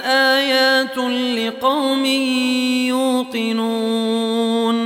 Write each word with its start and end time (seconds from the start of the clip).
آيات 0.00 0.98
لقوم 1.38 2.04
يوقنون 3.34 4.80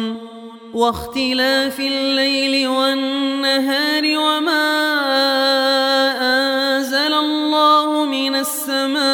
واختلاف 0.75 1.81
الليل 1.81 2.69
والنهار 2.69 4.03
وما 4.05 4.75
أنزل 6.23 7.15
الله 7.15 8.05
من 8.05 8.35
السماء 8.35 9.05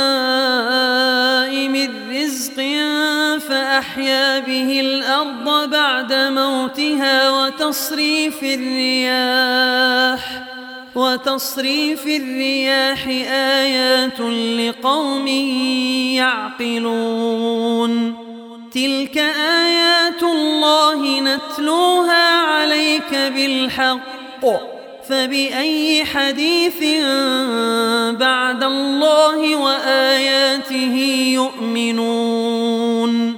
من 1.68 2.10
رزق 2.10 2.56
فأحيا 3.48 4.38
به 4.38 4.80
الأرض 4.80 5.70
بعد 5.70 6.12
موتها 6.12 7.30
وتصريف 7.30 8.42
الرياح 8.42 9.79
وتصريف 10.94 12.06
الرياح 12.06 13.06
آيات 13.30 14.20
لقوم 14.60 15.26
يعقلون. 16.16 18.14
تلك 18.74 19.18
آيات 19.18 20.22
الله 20.22 21.20
نتلوها 21.20 22.40
عليك 22.40 23.14
بالحق. 23.14 24.46
فبأي 25.08 26.04
حديث 26.04 26.82
بعد 28.20 28.64
الله 28.64 29.56
وآياته 29.56 30.96
يؤمنون. 31.34 33.36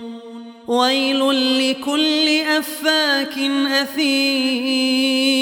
ويل 0.69 1.21
لكل 1.71 2.29
أفاك 2.59 3.39
أثيم. 3.83 5.42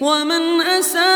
ومن 0.00 0.60
أساء 0.60 1.08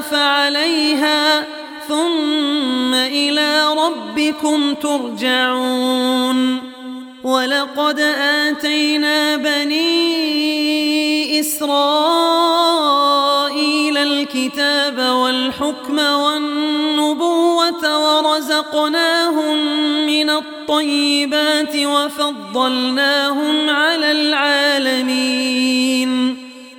فعليها 0.00 1.46
ثم 1.88 2.94
إلى 2.94 3.74
ربكم 3.74 4.74
ترجعون. 4.74 6.58
ولقد 7.24 8.00
آتينا 8.20 9.36
بني 9.36 9.80
إسرائيل 11.40 11.98
الكتاب 13.98 14.98
والحكم 14.98 15.98
والنبوة 15.98 17.84
ورزقناهم 17.98 19.56
من 20.06 20.30
الطيبات 20.30 21.76
وفضلناهم 21.76 23.70
على 23.70 24.12
العالمين. 24.12 25.68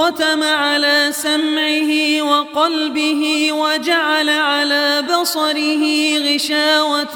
وختم 0.00 0.42
على 0.42 1.08
سمعه 1.12 2.22
وقلبه 2.22 3.52
وجعل 3.52 4.28
على 4.28 5.02
بصره 5.02 5.84
غشاوة 6.18 7.14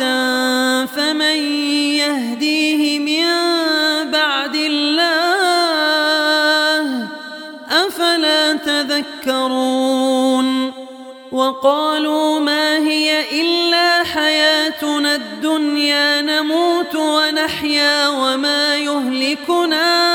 فمن 0.86 1.36
يهديه 1.96 2.98
من 2.98 3.24
بعد 4.10 4.54
الله 4.54 5.88
أفلا 7.70 8.52
تذكرون؟ 8.52 10.04
وقالوا 11.32 12.40
ما 12.40 12.76
هي 12.76 13.40
إلا 13.40 14.04
حياتنا 14.04 15.14
الدنيا 15.14 16.20
نموت 16.20 16.94
ونحيا 16.96 18.08
وما 18.08 18.76
يهلكنا 18.76 20.14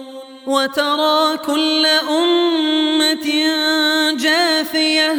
وترى 0.51 1.37
كل 1.37 1.85
أمة 1.85 3.27
جاثية 4.19 5.15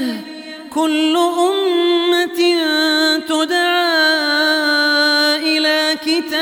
كل 0.70 1.16
أمة 1.16 2.40
تدعى 3.28 3.96
إلى 5.36 5.96
كتابها 6.06 6.41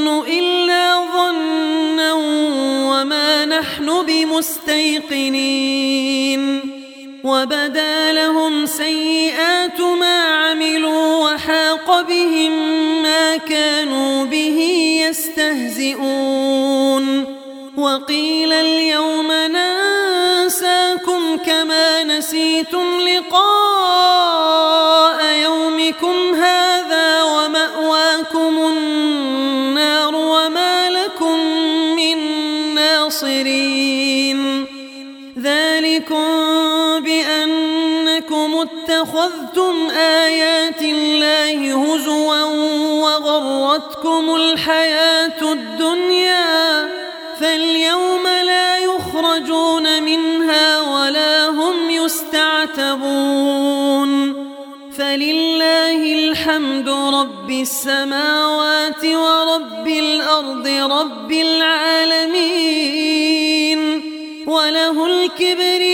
بمستيقنين 4.03 5.61
وبدا 7.23 8.11
لهم 8.11 8.65
سيئات 8.65 9.81
ما 9.81 10.23
عملوا 10.23 11.31
وحاق 11.31 12.01
بهم 12.01 12.51
ما 13.03 13.37
كانوا 13.37 14.25
به 14.25 14.59
يستهزئون 15.09 16.51
وقيل 17.77 18.53
اليوم 18.53 19.31
ننساكم 19.31 21.37
كما 21.45 22.03
نسيتم 22.03 22.99
لقاء 22.99 24.70
وغرتكم 43.41 44.35
الحياة 44.35 45.41
الدنيا 45.41 46.89
فاليوم 47.39 48.23
لا 48.45 48.77
يخرجون 48.77 50.03
منها 50.03 50.81
ولا 50.81 51.49
هم 51.49 51.89
يستعتبون 51.89 53.11
فلله 54.97 56.13
الحمد 56.13 56.89
رب 56.89 57.51
السماوات 57.51 59.05
ورب 59.05 59.87
الأرض 59.87 60.67
رب 60.67 61.31
العالمين 61.31 62.81
وله 64.47 65.05
الكبرياء 65.05 65.90